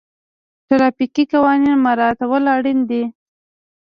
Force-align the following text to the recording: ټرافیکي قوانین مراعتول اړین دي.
ټرافیکي 0.67 1.23
قوانین 1.31 1.75
مراعتول 1.85 2.43
اړین 2.55 2.79
دي. 2.89 3.03